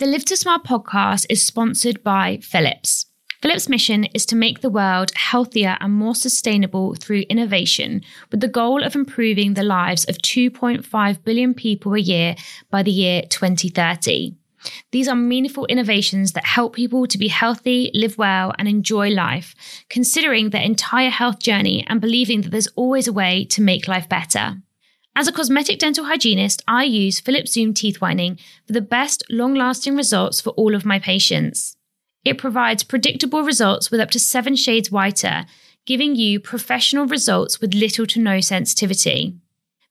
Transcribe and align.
The 0.00 0.06
Live 0.06 0.24
to 0.24 0.36
Smile 0.36 0.58
podcast 0.58 1.26
is 1.30 1.46
sponsored 1.46 2.02
by 2.02 2.40
Philips. 2.42 3.06
Philips' 3.40 3.68
mission 3.68 4.06
is 4.06 4.26
to 4.26 4.34
make 4.34 4.60
the 4.60 4.68
world 4.68 5.12
healthier 5.14 5.76
and 5.80 5.92
more 5.92 6.16
sustainable 6.16 6.96
through 6.96 7.20
innovation, 7.30 8.00
with 8.32 8.40
the 8.40 8.48
goal 8.48 8.82
of 8.82 8.96
improving 8.96 9.54
the 9.54 9.62
lives 9.62 10.04
of 10.06 10.18
2.5 10.18 11.22
billion 11.22 11.54
people 11.54 11.94
a 11.94 12.00
year 12.00 12.34
by 12.72 12.82
the 12.82 12.90
year 12.90 13.22
2030. 13.28 14.34
These 14.90 15.06
are 15.06 15.14
meaningful 15.14 15.66
innovations 15.66 16.32
that 16.32 16.44
help 16.44 16.74
people 16.74 17.06
to 17.06 17.16
be 17.16 17.28
healthy, 17.28 17.92
live 17.94 18.18
well, 18.18 18.52
and 18.58 18.66
enjoy 18.66 19.10
life, 19.10 19.54
considering 19.88 20.50
their 20.50 20.62
entire 20.62 21.10
health 21.10 21.38
journey 21.38 21.86
and 21.86 22.00
believing 22.00 22.40
that 22.40 22.50
there's 22.50 22.74
always 22.74 23.06
a 23.06 23.12
way 23.12 23.44
to 23.50 23.62
make 23.62 23.86
life 23.86 24.08
better. 24.08 24.56
As 25.16 25.28
a 25.28 25.32
cosmetic 25.32 25.78
dental 25.78 26.06
hygienist, 26.06 26.64
I 26.66 26.82
use 26.84 27.20
Philips 27.20 27.52
Zoom 27.52 27.72
teeth 27.72 28.00
whitening 28.00 28.36
for 28.66 28.72
the 28.72 28.80
best 28.80 29.22
long 29.30 29.54
lasting 29.54 29.94
results 29.94 30.40
for 30.40 30.50
all 30.50 30.74
of 30.74 30.84
my 30.84 30.98
patients. 30.98 31.76
It 32.24 32.36
provides 32.36 32.82
predictable 32.82 33.44
results 33.44 33.92
with 33.92 34.00
up 34.00 34.10
to 34.10 34.18
seven 34.18 34.56
shades 34.56 34.90
whiter, 34.90 35.44
giving 35.86 36.16
you 36.16 36.40
professional 36.40 37.06
results 37.06 37.60
with 37.60 37.74
little 37.74 38.06
to 38.06 38.18
no 38.18 38.40
sensitivity. 38.40 39.36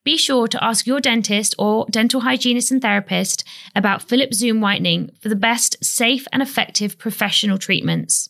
Be 0.04 0.18
sure 0.18 0.50
to 0.50 0.62
ask 0.62 0.86
your 0.86 1.00
dentist 1.00 1.56
or 1.58 1.86
dental 1.90 2.22
hygienist 2.22 2.72
and 2.72 2.82
therapist 2.82 3.46
about 3.74 4.02
Philips 4.02 4.38
Zoom 4.38 4.60
whitening 4.60 5.12
for 5.22 5.30
the 5.30 5.38
best 5.38 5.82
safe 5.82 6.28
and 6.34 6.42
effective 6.42 6.98
professional 6.98 7.58
treatments. 7.58 8.30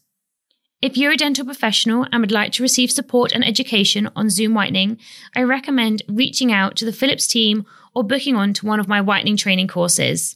If 0.84 0.98
you're 0.98 1.14
a 1.14 1.16
dental 1.16 1.46
professional 1.46 2.06
and 2.12 2.20
would 2.20 2.34
like 2.34 2.52
to 2.52 2.62
receive 2.62 2.92
support 2.92 3.32
and 3.32 3.48
education 3.48 4.10
on 4.18 4.30
Zoom 4.30 4.54
whitening, 4.54 5.00
I 5.34 5.44
recommend 5.44 6.02
reaching 6.10 6.52
out 6.52 6.76
to 6.76 6.84
the 6.84 6.92
Philips 6.92 7.26
team 7.26 7.66
or 7.96 8.04
booking 8.04 8.36
on 8.36 8.52
to 8.56 8.66
one 8.66 8.82
of 8.82 8.90
my 8.90 9.00
whitening 9.00 9.38
training 9.38 9.70
courses. 9.70 10.36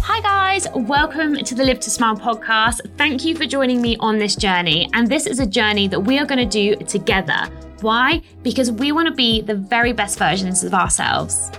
Hi, 0.00 0.20
guys, 0.22 0.66
welcome 0.74 1.36
to 1.36 1.54
the 1.54 1.62
Live 1.62 1.80
to 1.80 1.90
Smile 1.90 2.16
podcast. 2.16 2.80
Thank 2.96 3.22
you 3.22 3.36
for 3.36 3.44
joining 3.44 3.82
me 3.82 3.98
on 4.00 4.16
this 4.16 4.34
journey. 4.34 4.88
And 4.94 5.06
this 5.06 5.26
is 5.26 5.40
a 5.40 5.46
journey 5.46 5.88
that 5.88 6.00
we 6.00 6.18
are 6.18 6.24
going 6.24 6.38
to 6.38 6.46
do 6.46 6.74
together. 6.86 7.50
Why? 7.84 8.22
Because 8.42 8.72
we 8.72 8.92
want 8.92 9.08
to 9.08 9.14
be 9.14 9.42
the 9.42 9.54
very 9.54 9.92
best 9.92 10.18
versions 10.18 10.64
of 10.64 10.72
ourselves. 10.72 11.50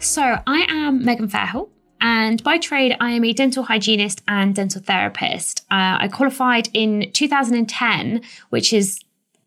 So, 0.00 0.38
I 0.46 0.66
am 0.68 1.02
Megan 1.02 1.28
Fairhill. 1.28 1.70
And 1.98 2.44
by 2.44 2.58
trade, 2.58 2.94
I 3.00 3.12
am 3.12 3.24
a 3.24 3.32
dental 3.32 3.62
hygienist 3.62 4.22
and 4.28 4.54
dental 4.54 4.82
therapist. 4.82 5.60
Uh, 5.70 5.96
I 6.00 6.08
qualified 6.12 6.68
in 6.74 7.10
2010, 7.12 8.20
which 8.50 8.74
is 8.74 9.00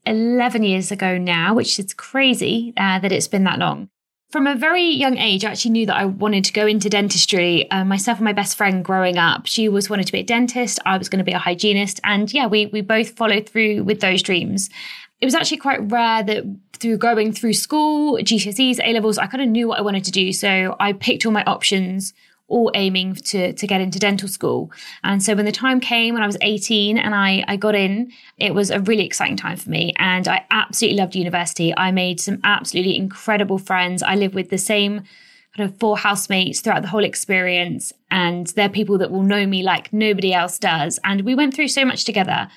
11 0.07 0.63
years 0.63 0.91
ago 0.91 1.19
now, 1.19 1.53
which 1.53 1.77
is 1.77 1.93
crazy 1.93 2.73
uh, 2.75 2.97
that 2.97 3.11
it's 3.11 3.27
been 3.27 3.43
that 3.43 3.59
long. 3.59 3.89
From 4.29 4.45
a 4.45 4.55
very 4.55 4.83
young 4.83 5.17
age, 5.17 5.43
I 5.43 5.49
actually 5.49 5.71
knew 5.71 5.87
that 5.87 5.95
I 5.95 6.05
wanted 6.05 6.45
to 6.45 6.53
go 6.53 6.67
into 6.67 6.87
dentistry. 6.87 7.69
Uh, 7.71 7.83
myself 7.83 8.19
and 8.19 8.25
my 8.25 8.33
best 8.33 8.55
friend 8.55 8.85
growing 8.85 9.17
up, 9.17 9.47
she 9.47 9.67
was 9.67 9.89
wanted 9.89 10.05
to 10.05 10.11
be 10.11 10.19
a 10.19 10.23
dentist. 10.23 10.77
I 10.85 10.99
was 10.99 11.09
going 11.09 11.17
to 11.17 11.23
be 11.25 11.31
a 11.31 11.39
hygienist, 11.39 11.99
and 12.03 12.31
yeah, 12.31 12.45
we 12.45 12.67
we 12.67 12.81
both 12.81 13.09
followed 13.09 13.49
through 13.49 13.85
with 13.85 14.01
those 14.01 14.21
dreams. 14.21 14.69
It 15.19 15.25
was 15.25 15.33
actually 15.33 15.57
quite 15.57 15.81
rare 15.89 16.21
that 16.21 16.43
through 16.73 16.97
going 16.97 17.33
through 17.33 17.53
school, 17.53 18.17
GCSEs, 18.17 18.79
A 18.83 18.93
levels, 18.93 19.17
I 19.17 19.25
kind 19.25 19.41
of 19.41 19.49
knew 19.49 19.67
what 19.67 19.79
I 19.79 19.81
wanted 19.81 20.05
to 20.05 20.11
do. 20.11 20.31
So 20.31 20.75
I 20.79 20.93
picked 20.93 21.25
all 21.25 21.31
my 21.31 21.43
options 21.45 22.13
all 22.49 22.71
aiming 22.73 23.15
to, 23.15 23.53
to 23.53 23.67
get 23.67 23.79
into 23.79 23.99
dental 23.99 24.27
school. 24.27 24.71
And 25.03 25.23
so 25.23 25.35
when 25.35 25.45
the 25.45 25.51
time 25.51 25.79
came 25.79 26.13
when 26.13 26.23
I 26.23 26.25
was 26.25 26.37
18 26.41 26.97
and 26.97 27.15
I, 27.15 27.43
I 27.47 27.55
got 27.55 27.75
in, 27.75 28.11
it 28.37 28.53
was 28.53 28.69
a 28.69 28.79
really 28.81 29.05
exciting 29.05 29.37
time 29.37 29.57
for 29.57 29.69
me. 29.69 29.93
And 29.97 30.27
I 30.27 30.45
absolutely 30.51 30.99
loved 30.99 31.15
university. 31.15 31.73
I 31.77 31.91
made 31.91 32.19
some 32.19 32.39
absolutely 32.43 32.97
incredible 32.97 33.57
friends. 33.57 34.03
I 34.03 34.15
lived 34.15 34.35
with 34.35 34.49
the 34.49 34.57
same 34.57 35.03
kind 35.55 35.69
of 35.69 35.77
four 35.79 35.97
housemates 35.97 36.61
throughout 36.61 36.81
the 36.81 36.87
whole 36.87 37.03
experience. 37.03 37.93
And 38.11 38.47
they're 38.47 38.69
people 38.69 38.97
that 38.99 39.11
will 39.11 39.23
know 39.23 39.45
me 39.45 39.63
like 39.63 39.93
nobody 39.93 40.33
else 40.33 40.59
does. 40.59 40.99
And 41.03 41.21
we 41.21 41.35
went 41.35 41.53
through 41.53 41.69
so 41.69 41.85
much 41.85 42.03
together. 42.03 42.49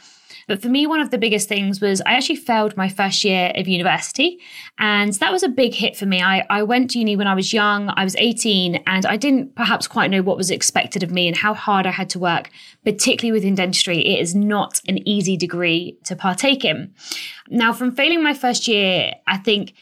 But 0.49 0.61
for 0.61 0.69
me, 0.69 0.87
one 0.87 1.01
of 1.01 1.11
the 1.11 1.19
biggest 1.19 1.49
things 1.49 1.81
was 1.81 2.01
I 2.03 2.13
actually 2.15 2.37
failed 2.37 2.77
my 2.77 2.89
first 2.89 3.25
year 3.25 3.53
of 3.55 3.69
university. 3.69 4.39
And 4.79 5.13
that 5.15 5.33
was 5.33 5.43
a 5.43 5.49
big 5.49 5.75
hit 5.75 5.97
for 5.97 6.07
me. 6.07 6.23
I, 6.23 6.47
I 6.51 6.63
went 6.63 6.91
to 6.91 6.99
uni 6.99 7.17
when 7.17 7.27
I 7.27 7.35
was 7.35 7.53
young, 7.53 7.93
I 7.97 8.05
was 8.05 8.17
18, 8.17 8.83
and 8.87 9.07
I 9.07 9.17
didn't 9.17 9.55
perhaps 9.55 9.87
quite 9.87 10.11
know 10.11 10.23
what 10.23 10.37
was 10.37 10.51
expected 10.51 11.03
of 11.03 11.11
me 11.11 11.29
and 11.29 11.37
how 11.37 11.55
hard 11.55 11.87
I 11.87 11.91
had 11.91 12.11
to 12.11 12.19
work, 12.19 12.51
particularly 12.85 13.33
within 13.33 13.55
dentistry. 13.55 13.99
It 13.99 14.21
is 14.21 14.35
not 14.35 14.81
an 14.89 15.07
easy 15.09 15.37
degree 15.37 15.99
to 16.05 16.17
partake 16.17 16.65
in. 16.65 16.95
Now, 17.49 17.73
from 17.73 17.95
failing 17.95 18.23
my 18.23 18.35
first 18.35 18.69
year, 18.69 19.13
I 19.27 19.39
think 19.39 19.75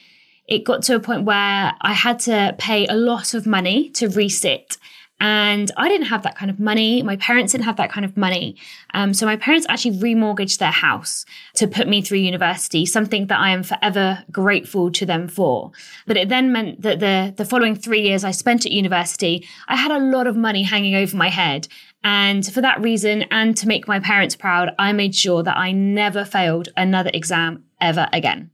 it 0.50 0.64
got 0.64 0.82
to 0.82 0.96
a 0.96 1.00
point 1.00 1.24
where 1.24 1.74
I 1.80 1.92
had 1.92 2.18
to 2.20 2.54
pay 2.58 2.86
a 2.86 2.94
lot 2.94 3.34
of 3.34 3.46
money 3.46 3.88
to 3.90 4.08
resit 4.08 4.78
and 5.20 5.70
I 5.76 5.88
didn't 5.88 6.06
have 6.06 6.22
that 6.22 6.36
kind 6.36 6.50
of 6.50 6.58
money. 6.58 7.02
My 7.02 7.16
parents 7.16 7.52
didn't 7.52 7.66
have 7.66 7.76
that 7.76 7.90
kind 7.90 8.04
of 8.04 8.16
money. 8.16 8.56
Um, 8.94 9.12
so 9.12 9.26
my 9.26 9.36
parents 9.36 9.66
actually 9.68 9.98
remortgaged 9.98 10.58
their 10.58 10.70
house 10.70 11.26
to 11.54 11.68
put 11.68 11.86
me 11.86 12.00
through 12.00 12.18
university, 12.18 12.86
something 12.86 13.26
that 13.26 13.38
I 13.38 13.50
am 13.50 13.62
forever 13.62 14.24
grateful 14.32 14.90
to 14.92 15.04
them 15.04 15.28
for. 15.28 15.72
But 16.06 16.16
it 16.16 16.30
then 16.30 16.52
meant 16.52 16.80
that 16.80 17.00
the, 17.00 17.34
the 17.36 17.44
following 17.44 17.76
three 17.76 18.00
years 18.00 18.24
I 18.24 18.30
spent 18.30 18.64
at 18.64 18.72
university, 18.72 19.46
I 19.68 19.76
had 19.76 19.90
a 19.90 19.98
lot 19.98 20.26
of 20.26 20.36
money 20.36 20.62
hanging 20.62 20.94
over 20.94 21.16
my 21.16 21.28
head. 21.28 21.68
And 22.02 22.50
for 22.50 22.62
that 22.62 22.80
reason, 22.80 23.24
and 23.30 23.54
to 23.58 23.68
make 23.68 23.86
my 23.86 24.00
parents 24.00 24.34
proud, 24.34 24.70
I 24.78 24.92
made 24.92 25.14
sure 25.14 25.42
that 25.42 25.56
I 25.56 25.70
never 25.72 26.24
failed 26.24 26.70
another 26.76 27.10
exam 27.12 27.64
ever 27.80 28.08
again 28.12 28.50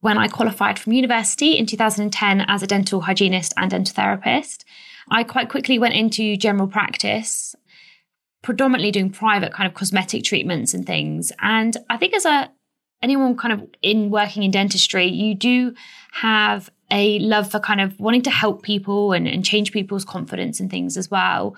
when 0.00 0.18
I 0.18 0.28
qualified 0.28 0.78
from 0.78 0.92
university 0.92 1.58
in 1.58 1.66
2010 1.66 2.42
as 2.42 2.62
a 2.62 2.66
dental 2.66 3.00
hygienist 3.00 3.52
and 3.56 3.70
dental 3.70 3.92
therapist. 3.92 4.64
I 5.10 5.24
quite 5.24 5.48
quickly 5.48 5.78
went 5.78 5.94
into 5.94 6.36
general 6.36 6.66
practice, 6.66 7.54
predominantly 8.42 8.90
doing 8.90 9.10
private 9.10 9.52
kind 9.52 9.66
of 9.66 9.74
cosmetic 9.74 10.24
treatments 10.24 10.74
and 10.74 10.86
things. 10.86 11.32
And 11.40 11.76
I 11.88 11.96
think 11.96 12.14
as 12.14 12.24
a 12.24 12.50
anyone 13.02 13.36
kind 13.36 13.52
of 13.52 13.68
in 13.82 14.10
working 14.10 14.42
in 14.42 14.50
dentistry, 14.50 15.06
you 15.06 15.34
do 15.34 15.74
have 16.12 16.70
a 16.90 17.18
love 17.18 17.50
for 17.50 17.60
kind 17.60 17.80
of 17.80 17.98
wanting 18.00 18.22
to 18.22 18.30
help 18.30 18.62
people 18.62 19.12
and, 19.12 19.26
and 19.26 19.44
change 19.44 19.72
people's 19.72 20.04
confidence 20.04 20.60
and 20.60 20.70
things 20.70 20.96
as 20.96 21.10
well. 21.10 21.56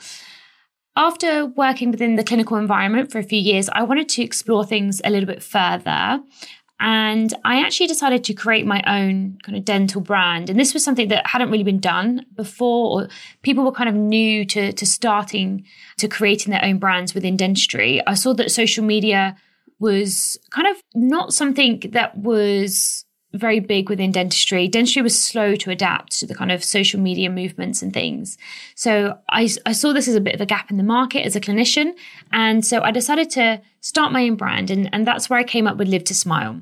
After 0.96 1.46
working 1.46 1.92
within 1.92 2.16
the 2.16 2.24
clinical 2.24 2.56
environment 2.56 3.12
for 3.12 3.18
a 3.18 3.22
few 3.22 3.38
years, 3.38 3.68
I 3.68 3.84
wanted 3.84 4.08
to 4.10 4.22
explore 4.22 4.64
things 4.64 5.00
a 5.04 5.10
little 5.10 5.28
bit 5.28 5.42
further. 5.42 6.20
And 6.80 7.34
I 7.44 7.60
actually 7.60 7.88
decided 7.88 8.22
to 8.24 8.34
create 8.34 8.64
my 8.64 8.82
own 8.86 9.38
kind 9.42 9.58
of 9.58 9.64
dental 9.64 10.00
brand. 10.00 10.48
And 10.48 10.60
this 10.60 10.74
was 10.74 10.84
something 10.84 11.08
that 11.08 11.26
hadn't 11.26 11.50
really 11.50 11.64
been 11.64 11.80
done 11.80 12.24
before, 12.34 13.02
or 13.02 13.08
people 13.42 13.64
were 13.64 13.72
kind 13.72 13.88
of 13.88 13.96
new 13.96 14.44
to, 14.46 14.72
to 14.72 14.86
starting 14.86 15.64
to 15.96 16.06
creating 16.06 16.52
their 16.52 16.64
own 16.64 16.78
brands 16.78 17.14
within 17.14 17.36
dentistry. 17.36 18.00
I 18.06 18.14
saw 18.14 18.32
that 18.34 18.52
social 18.52 18.84
media 18.84 19.36
was 19.80 20.38
kind 20.50 20.68
of 20.68 20.76
not 20.94 21.32
something 21.32 21.80
that 21.90 22.16
was 22.16 23.04
very 23.34 23.60
big 23.60 23.90
within 23.90 24.10
dentistry. 24.10 24.68
Dentistry 24.68 25.02
was 25.02 25.20
slow 25.20 25.54
to 25.56 25.70
adapt 25.70 26.18
to 26.18 26.26
the 26.26 26.34
kind 26.34 26.50
of 26.50 26.64
social 26.64 26.98
media 26.98 27.28
movements 27.28 27.82
and 27.82 27.92
things. 27.92 28.38
So 28.74 29.18
I, 29.28 29.48
I 29.66 29.72
saw 29.72 29.92
this 29.92 30.08
as 30.08 30.14
a 30.14 30.20
bit 30.20 30.34
of 30.34 30.40
a 30.40 30.46
gap 30.46 30.70
in 30.70 30.78
the 30.78 30.82
market 30.82 31.26
as 31.26 31.36
a 31.36 31.40
clinician. 31.40 31.92
And 32.32 32.64
so 32.64 32.80
I 32.82 32.90
decided 32.90 33.30
to 33.30 33.60
start 33.80 34.12
my 34.12 34.24
own 34.24 34.36
brand. 34.36 34.70
And, 34.70 34.88
and 34.92 35.06
that's 35.06 35.28
where 35.28 35.38
I 35.38 35.44
came 35.44 35.66
up 35.66 35.76
with 35.76 35.88
Live 35.88 36.04
to 36.04 36.14
Smile. 36.14 36.60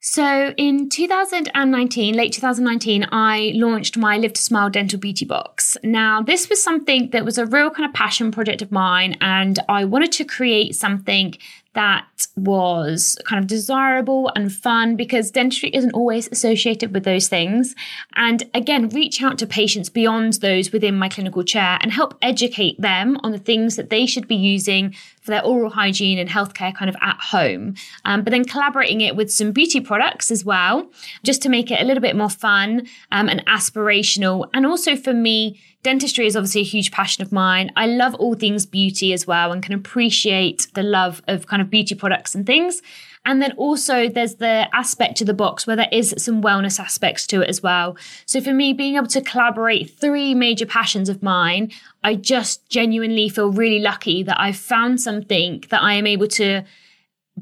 So 0.00 0.54
in 0.56 0.88
2019, 0.88 2.14
late 2.14 2.32
2019, 2.32 3.08
I 3.10 3.52
launched 3.56 3.96
my 3.96 4.16
Live 4.16 4.32
to 4.34 4.40
Smile 4.40 4.70
dental 4.70 4.98
beauty 4.98 5.24
box. 5.24 5.76
Now, 5.82 6.22
this 6.22 6.48
was 6.48 6.62
something 6.62 7.10
that 7.10 7.24
was 7.24 7.36
a 7.36 7.46
real 7.46 7.68
kind 7.70 7.88
of 7.88 7.92
passion 7.94 8.30
project 8.30 8.62
of 8.62 8.70
mine, 8.70 9.16
and 9.20 9.58
I 9.68 9.84
wanted 9.84 10.12
to 10.12 10.24
create 10.24 10.76
something 10.76 11.34
that 11.78 12.26
was 12.34 13.16
kind 13.24 13.40
of 13.40 13.46
desirable 13.46 14.32
and 14.34 14.52
fun 14.52 14.96
because 14.96 15.30
dentistry 15.30 15.70
isn't 15.72 15.92
always 15.92 16.26
associated 16.32 16.92
with 16.92 17.04
those 17.04 17.28
things. 17.28 17.76
And 18.16 18.42
again, 18.52 18.88
reach 18.88 19.22
out 19.22 19.38
to 19.38 19.46
patients 19.46 19.88
beyond 19.88 20.32
those 20.34 20.72
within 20.72 20.96
my 20.96 21.08
clinical 21.08 21.44
chair 21.44 21.78
and 21.80 21.92
help 21.92 22.18
educate 22.20 22.80
them 22.80 23.16
on 23.22 23.30
the 23.30 23.38
things 23.38 23.76
that 23.76 23.90
they 23.90 24.06
should 24.06 24.26
be 24.26 24.34
using 24.34 24.92
for 25.20 25.30
their 25.30 25.44
oral 25.44 25.70
hygiene 25.70 26.18
and 26.18 26.28
healthcare 26.28 26.74
kind 26.74 26.88
of 26.88 26.96
at 27.00 27.20
home. 27.20 27.76
Um, 28.04 28.24
but 28.24 28.32
then 28.32 28.44
collaborating 28.44 29.00
it 29.00 29.14
with 29.14 29.32
some 29.32 29.52
beauty 29.52 29.80
products 29.80 30.32
as 30.32 30.44
well, 30.44 30.90
just 31.22 31.42
to 31.42 31.48
make 31.48 31.70
it 31.70 31.80
a 31.80 31.84
little 31.84 32.00
bit 32.00 32.16
more 32.16 32.28
fun 32.28 32.88
um, 33.12 33.28
and 33.28 33.46
aspirational. 33.46 34.50
And 34.52 34.66
also 34.66 34.96
for 34.96 35.14
me, 35.14 35.60
dentistry 35.82 36.26
is 36.26 36.36
obviously 36.36 36.62
a 36.62 36.64
huge 36.64 36.90
passion 36.90 37.22
of 37.22 37.32
mine. 37.32 37.70
I 37.76 37.86
love 37.86 38.14
all 38.16 38.34
things 38.34 38.66
beauty 38.66 39.12
as 39.12 39.26
well 39.26 39.52
and 39.52 39.62
can 39.62 39.74
appreciate 39.74 40.66
the 40.74 40.82
love 40.82 41.22
of 41.28 41.46
kind 41.46 41.62
of 41.62 41.70
beauty 41.70 41.94
products 41.94 42.34
and 42.34 42.44
things. 42.44 42.82
And 43.24 43.42
then 43.42 43.52
also 43.52 44.08
there's 44.08 44.36
the 44.36 44.68
aspect 44.72 45.16
to 45.18 45.24
the 45.24 45.34
box 45.34 45.66
where 45.66 45.76
there 45.76 45.88
is 45.92 46.14
some 46.18 46.42
wellness 46.42 46.80
aspects 46.80 47.26
to 47.28 47.42
it 47.42 47.48
as 47.48 47.62
well. 47.62 47.96
So 48.26 48.40
for 48.40 48.52
me, 48.52 48.72
being 48.72 48.96
able 48.96 49.06
to 49.08 49.20
collaborate 49.20 49.90
three 49.98 50.34
major 50.34 50.66
passions 50.66 51.08
of 51.08 51.22
mine, 51.22 51.70
I 52.02 52.14
just 52.14 52.68
genuinely 52.68 53.28
feel 53.28 53.52
really 53.52 53.80
lucky 53.80 54.22
that 54.22 54.40
I've 54.40 54.56
found 54.56 55.00
something 55.00 55.64
that 55.70 55.82
I 55.82 55.94
am 55.94 56.06
able 56.06 56.28
to 56.28 56.64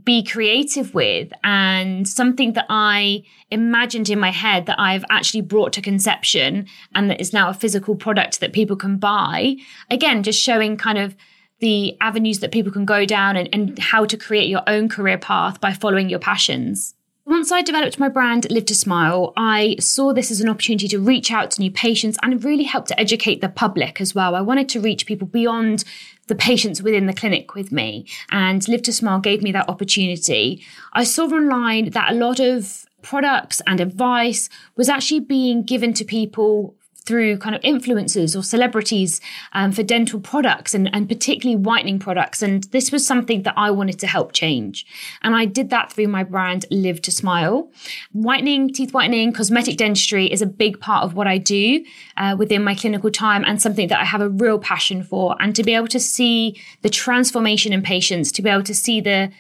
be 0.05 0.25
creative 0.25 0.95
with 0.95 1.33
and 1.45 2.09
something 2.09 2.55
that 2.55 2.67
I 2.69 3.23
imagined 3.51 4.09
in 4.09 4.19
my 4.19 4.31
head 4.31 4.67
that 4.67 4.81
I've 4.81 5.05
actually 5.09 5.43
brought 5.43 5.73
to 5.75 5.81
conception 5.81 6.67
and 6.95 7.09
that 7.11 7.21
is 7.21 7.33
now 7.33 7.49
a 7.49 7.55
physical 7.55 7.95
product 7.95 8.41
that 8.41 8.53
people 8.53 8.77
can 8.77 8.97
buy. 8.97 9.57
Again, 9.91 10.23
just 10.23 10.41
showing 10.41 10.77
kind 10.77 10.99
of 10.99 11.15
the 11.61 11.97
avenues 12.01 12.41
that 12.41 12.53
people 12.53 12.73
can 12.73 12.85
go 12.85 13.07
down 13.07 13.37
and, 13.37 13.49
and 13.53 13.79
how 13.79 14.05
to 14.05 14.17
create 14.17 14.49
your 14.49 14.63
own 14.67 14.89
career 14.89 15.19
path 15.19 15.61
by 15.61 15.73
following 15.73 16.11
your 16.11 16.19
passions. 16.19 16.96
Once 17.29 17.51
I 17.51 17.61
developed 17.61 17.99
my 17.99 18.09
brand 18.09 18.49
Live 18.53 18.67
to 18.67 18.75
Smile, 18.75 19.33
I 19.37 19.75
saw 19.81 20.13
this 20.13 20.31
as 20.31 20.41
an 20.41 20.49
opportunity 20.49 20.87
to 20.87 21.01
reach 21.01 21.33
out 21.33 21.51
to 21.51 21.61
new 21.61 21.73
patients 21.73 22.17
and 22.23 22.45
really 22.45 22.63
help 22.63 22.87
to 22.87 23.01
educate 23.01 23.41
the 23.41 23.49
public 23.49 24.01
as 24.01 24.15
well. 24.15 24.37
I 24.37 24.41
wanted 24.41 24.69
to 24.69 24.81
reach 24.81 25.07
people 25.07 25.27
beyond 25.27 25.83
the 26.29 26.37
patients 26.37 26.85
within 26.85 27.07
the 27.07 27.13
clinic 27.13 27.57
with 27.57 27.73
me, 27.73 28.07
and 28.31 28.67
Live 28.69 28.83
to 28.83 28.93
Smile 28.93 29.19
gave 29.19 29.43
me 29.43 29.51
that 29.51 29.69
opportunity. 29.69 30.65
I 30.93 31.03
saw 31.03 31.25
online 31.25 31.91
that 31.91 32.13
a 32.13 32.15
lot 32.15 32.39
of 32.39 32.87
products 33.03 33.61
and 33.67 33.81
advice 33.81 34.49
was 34.77 34.89
actually 34.89 35.21
being 35.21 35.65
given 35.65 35.95
to 35.95 36.05
people 36.05 36.76
through 37.07 37.39
kind 37.39 37.55
of 37.55 37.63
influencers 37.63 38.37
or 38.37 38.43
celebrities 38.43 39.21
um, 39.53 39.73
for 39.73 39.83
dental 39.83 40.21
products 40.21 40.75
and, 40.75 40.91
and 40.93 41.09
particularly 41.09 41.57
whitening 41.57 41.99
products. 41.99 42.43
And 42.43 42.65
this 42.65 42.93
was 42.93 43.07
something 43.07 43.43
that 43.45 43.55
I 43.57 43.71
wanted 43.71 43.99
to 44.01 44.07
help 44.07 44.33
change. 44.33 44.85
And 45.23 45.35
I 45.35 45.45
did 45.45 45.71
that 45.71 45.93
through 45.93 46.09
my 46.09 46.25
brand 46.25 46.67
Live 46.71 47.01
to 47.03 47.13
Smile. 47.13 47.71
Whitening, 48.13 48.73
teeth 48.73 48.93
whitening, 48.93 49.33
cosmetic 49.33 49.77
dentistry 49.77 50.27
is 50.27 50.43
a 50.43 50.47
big 50.47 50.81
part 50.81 51.05
of 51.05 51.15
what 51.15 51.27
I 51.27 51.39
do 51.39 51.85
uh, 52.17 52.35
within 52.39 52.63
my 52.65 52.75
clinical 52.75 53.11
time 53.11 53.45
and 53.47 53.63
something 53.63 53.89
that 53.89 54.01
I 54.01 54.05
have 54.05 54.21
a 54.21 54.29
real 54.29 54.59
passion 54.59 55.03
for. 55.03 55.37
And 55.41 55.55
to 55.57 55.63
be 55.63 55.75
able 55.75 55.89
to 55.89 56.01
see 56.01 56.61
the 56.83 56.91
transformation 56.91 57.73
in 57.73 57.83
patients, 57.83 58.33
to 58.33 58.43
be 58.43 58.51
able 58.51 58.65
to 58.65 58.75
see 58.75 59.01
the 59.01 59.31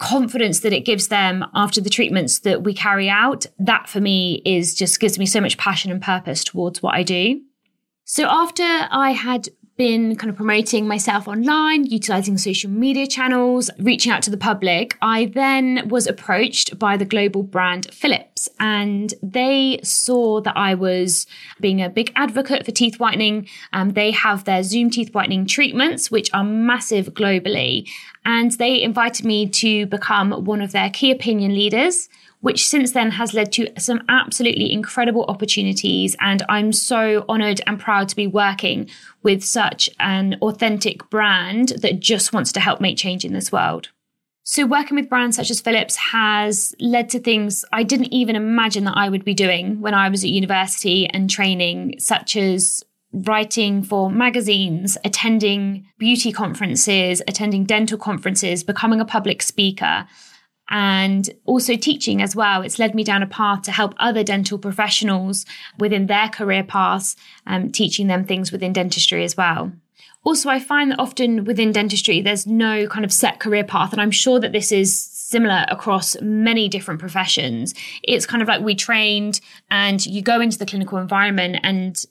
confidence 0.00 0.60
that 0.60 0.72
it 0.72 0.84
gives 0.84 1.08
them 1.08 1.44
after 1.54 1.80
the 1.80 1.90
treatments 1.90 2.40
that 2.40 2.64
we 2.64 2.74
carry 2.74 3.08
out, 3.08 3.46
that 3.58 3.88
for 3.88 4.00
me 4.00 4.42
is 4.44 4.74
just 4.74 4.98
gives 4.98 5.18
me 5.18 5.26
so 5.26 5.40
much 5.40 5.58
passion 5.58 5.92
and 5.92 6.02
purpose 6.02 6.42
towards 6.42 6.82
what 6.82 6.94
I 6.94 7.02
do. 7.02 7.40
So 8.04 8.26
after 8.28 8.64
I 8.64 9.12
had 9.12 9.48
been 9.80 10.14
kind 10.14 10.28
of 10.28 10.36
promoting 10.36 10.86
myself 10.86 11.26
online, 11.26 11.86
utilizing 11.86 12.36
social 12.36 12.68
media 12.68 13.06
channels, 13.06 13.70
reaching 13.78 14.12
out 14.12 14.20
to 14.20 14.30
the 14.30 14.36
public, 14.36 14.94
I 15.00 15.32
then 15.34 15.88
was 15.88 16.06
approached 16.06 16.78
by 16.78 16.98
the 16.98 17.06
global 17.06 17.42
brand 17.42 17.86
Philips. 17.90 18.46
And 18.60 19.14
they 19.22 19.80
saw 19.82 20.42
that 20.42 20.54
I 20.54 20.74
was 20.74 21.26
being 21.62 21.80
a 21.80 21.88
big 21.88 22.12
advocate 22.14 22.66
for 22.66 22.72
teeth 22.72 23.00
whitening. 23.00 23.48
Um, 23.72 23.92
they 23.92 24.10
have 24.10 24.44
their 24.44 24.62
Zoom 24.62 24.90
teeth 24.90 25.14
whitening 25.14 25.46
treatments, 25.46 26.10
which 26.10 26.28
are 26.34 26.44
massive 26.44 27.14
globally. 27.14 27.88
And 28.26 28.52
they 28.52 28.82
invited 28.82 29.24
me 29.24 29.48
to 29.48 29.86
become 29.86 30.44
one 30.44 30.60
of 30.60 30.72
their 30.72 30.90
key 30.90 31.10
opinion 31.10 31.54
leaders 31.54 32.10
which 32.40 32.66
since 32.66 32.92
then 32.92 33.12
has 33.12 33.34
led 33.34 33.52
to 33.52 33.68
some 33.78 34.02
absolutely 34.08 34.72
incredible 34.72 35.24
opportunities. 35.28 36.16
And 36.20 36.42
I'm 36.48 36.72
so 36.72 37.24
honored 37.28 37.60
and 37.66 37.78
proud 37.78 38.08
to 38.08 38.16
be 38.16 38.26
working 38.26 38.88
with 39.22 39.44
such 39.44 39.90
an 40.00 40.36
authentic 40.40 41.08
brand 41.10 41.70
that 41.78 42.00
just 42.00 42.32
wants 42.32 42.52
to 42.52 42.60
help 42.60 42.80
make 42.80 42.96
change 42.96 43.24
in 43.24 43.32
this 43.32 43.52
world. 43.52 43.90
So, 44.42 44.66
working 44.66 44.96
with 44.96 45.08
brands 45.08 45.36
such 45.36 45.50
as 45.50 45.60
Philips 45.60 45.96
has 45.96 46.74
led 46.80 47.10
to 47.10 47.20
things 47.20 47.64
I 47.72 47.82
didn't 47.82 48.12
even 48.12 48.36
imagine 48.36 48.84
that 48.84 48.96
I 48.96 49.08
would 49.08 49.24
be 49.24 49.34
doing 49.34 49.80
when 49.80 49.94
I 49.94 50.08
was 50.08 50.24
at 50.24 50.30
university 50.30 51.06
and 51.06 51.28
training, 51.28 51.96
such 51.98 52.36
as 52.36 52.82
writing 53.12 53.82
for 53.82 54.10
magazines, 54.10 54.96
attending 55.04 55.86
beauty 55.98 56.32
conferences, 56.32 57.20
attending 57.28 57.64
dental 57.64 57.98
conferences, 57.98 58.64
becoming 58.64 59.00
a 59.00 59.04
public 59.04 59.42
speaker 59.42 60.06
and 60.70 61.28
also 61.44 61.76
teaching 61.76 62.22
as 62.22 62.36
well. 62.36 62.62
It's 62.62 62.78
led 62.78 62.94
me 62.94 63.04
down 63.04 63.22
a 63.22 63.26
path 63.26 63.62
to 63.62 63.72
help 63.72 63.94
other 63.98 64.22
dental 64.22 64.58
professionals 64.58 65.44
within 65.78 66.06
their 66.06 66.28
career 66.28 66.62
paths, 66.62 67.16
um, 67.46 67.70
teaching 67.70 68.06
them 68.06 68.24
things 68.24 68.52
within 68.52 68.72
dentistry 68.72 69.24
as 69.24 69.36
well. 69.36 69.72
Also, 70.22 70.50
I 70.50 70.60
find 70.60 70.90
that 70.90 71.00
often 71.00 71.44
within 71.44 71.72
dentistry, 71.72 72.20
there's 72.20 72.46
no 72.46 72.86
kind 72.86 73.04
of 73.04 73.12
set 73.12 73.40
career 73.40 73.64
path. 73.64 73.92
And 73.92 74.00
I'm 74.00 74.10
sure 74.10 74.38
that 74.38 74.52
this 74.52 74.70
is 74.70 74.96
similar 74.96 75.64
across 75.68 76.20
many 76.20 76.68
different 76.68 77.00
professions. 77.00 77.74
It's 78.02 78.26
kind 78.26 78.42
of 78.42 78.48
like 78.48 78.60
we 78.60 78.74
trained 78.74 79.40
and 79.70 80.04
you 80.04 80.20
go 80.20 80.40
into 80.40 80.58
the 80.58 80.66
clinical 80.66 80.98
environment 80.98 81.60
and 81.62 82.02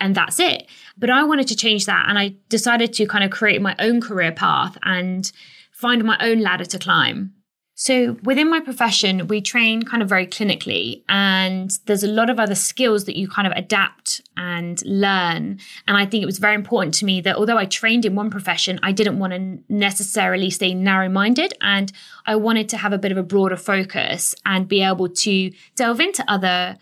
and 0.00 0.14
that's 0.14 0.40
it. 0.40 0.66
But 0.98 1.08
I 1.08 1.22
wanted 1.22 1.46
to 1.48 1.56
change 1.56 1.86
that 1.86 2.06
and 2.08 2.18
I 2.18 2.34
decided 2.48 2.92
to 2.94 3.06
kind 3.06 3.24
of 3.24 3.30
create 3.30 3.62
my 3.62 3.76
own 3.78 4.00
career 4.00 4.32
path 4.32 4.76
and 4.82 5.30
find 5.72 6.04
my 6.04 6.18
own 6.20 6.40
ladder 6.40 6.64
to 6.66 6.78
climb. 6.78 7.32
So 7.76 8.16
within 8.22 8.48
my 8.48 8.60
profession, 8.60 9.26
we 9.26 9.40
train 9.40 9.82
kind 9.82 10.00
of 10.00 10.08
very 10.08 10.28
clinically, 10.28 11.02
and 11.08 11.76
there's 11.86 12.04
a 12.04 12.08
lot 12.08 12.30
of 12.30 12.38
other 12.38 12.54
skills 12.54 13.04
that 13.06 13.16
you 13.16 13.28
kind 13.28 13.48
of 13.48 13.52
adapt 13.56 14.20
and 14.36 14.80
learn. 14.86 15.58
And 15.88 15.96
I 15.96 16.06
think 16.06 16.22
it 16.22 16.26
was 16.26 16.38
very 16.38 16.54
important 16.54 16.94
to 16.94 17.04
me 17.04 17.20
that 17.22 17.34
although 17.34 17.58
I 17.58 17.64
trained 17.64 18.04
in 18.04 18.14
one 18.14 18.30
profession, 18.30 18.78
I 18.84 18.92
didn't 18.92 19.18
want 19.18 19.32
to 19.32 19.58
necessarily 19.68 20.50
stay 20.50 20.72
narrow 20.72 21.08
minded, 21.08 21.54
and 21.60 21.92
I 22.26 22.36
wanted 22.36 22.68
to 22.68 22.76
have 22.76 22.92
a 22.92 22.98
bit 22.98 23.10
of 23.10 23.18
a 23.18 23.24
broader 23.24 23.56
focus 23.56 24.36
and 24.46 24.68
be 24.68 24.80
able 24.80 25.08
to 25.08 25.50
delve 25.74 25.98
into 25.98 26.24
other 26.30 26.78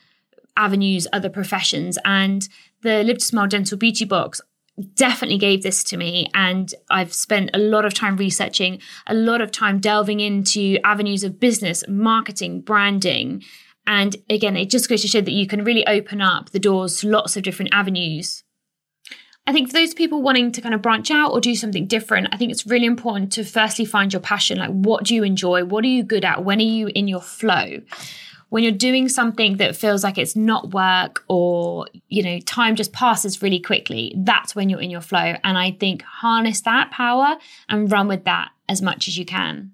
avenues, 0.58 1.06
other 1.10 1.30
professions. 1.30 1.96
And 2.04 2.46
the 2.82 3.02
Live 3.02 3.18
to 3.18 3.24
Smile 3.24 3.46
Dental 3.46 3.78
Beauty 3.78 4.04
Box 4.04 4.42
definitely 4.94 5.38
gave 5.38 5.62
this 5.62 5.84
to 5.84 5.96
me 5.96 6.28
and 6.34 6.74
I've 6.90 7.12
spent 7.12 7.50
a 7.54 7.58
lot 7.58 7.84
of 7.84 7.94
time 7.94 8.16
researching, 8.16 8.80
a 9.06 9.14
lot 9.14 9.40
of 9.40 9.50
time 9.50 9.78
delving 9.78 10.20
into 10.20 10.78
avenues 10.84 11.24
of 11.24 11.38
business, 11.38 11.84
marketing, 11.88 12.62
branding. 12.62 13.42
And 13.86 14.16
again, 14.30 14.56
it 14.56 14.70
just 14.70 14.88
goes 14.88 15.02
to 15.02 15.08
show 15.08 15.20
that 15.20 15.32
you 15.32 15.46
can 15.46 15.64
really 15.64 15.86
open 15.86 16.20
up 16.20 16.50
the 16.50 16.58
doors 16.58 17.00
to 17.00 17.08
lots 17.08 17.36
of 17.36 17.42
different 17.42 17.74
avenues. 17.74 18.44
I 19.46 19.52
think 19.52 19.68
for 19.68 19.72
those 19.72 19.92
people 19.92 20.22
wanting 20.22 20.52
to 20.52 20.60
kind 20.60 20.74
of 20.74 20.82
branch 20.82 21.10
out 21.10 21.32
or 21.32 21.40
do 21.40 21.56
something 21.56 21.86
different, 21.88 22.28
I 22.30 22.36
think 22.36 22.52
it's 22.52 22.64
really 22.64 22.86
important 22.86 23.32
to 23.32 23.44
firstly 23.44 23.84
find 23.84 24.12
your 24.12 24.20
passion. 24.20 24.58
Like, 24.58 24.70
what 24.70 25.04
do 25.04 25.16
you 25.16 25.24
enjoy? 25.24 25.64
What 25.64 25.84
are 25.84 25.88
you 25.88 26.04
good 26.04 26.24
at? 26.24 26.44
When 26.44 26.60
are 26.60 26.62
you 26.62 26.90
in 26.94 27.08
your 27.08 27.20
flow? 27.20 27.80
When 28.52 28.62
you're 28.62 28.70
doing 28.70 29.08
something 29.08 29.56
that 29.56 29.74
feels 29.74 30.04
like 30.04 30.18
it's 30.18 30.36
not 30.36 30.74
work 30.74 31.24
or 31.26 31.86
you 32.08 32.22
know 32.22 32.38
time 32.40 32.76
just 32.76 32.92
passes 32.92 33.40
really 33.40 33.58
quickly 33.58 34.14
that's 34.18 34.54
when 34.54 34.68
you're 34.68 34.82
in 34.82 34.90
your 34.90 35.00
flow 35.00 35.34
and 35.42 35.56
i 35.56 35.70
think 35.70 36.02
harness 36.02 36.60
that 36.60 36.90
power 36.90 37.36
and 37.70 37.90
run 37.90 38.08
with 38.08 38.24
that 38.24 38.50
as 38.68 38.82
much 38.82 39.08
as 39.08 39.16
you 39.16 39.24
can 39.24 39.72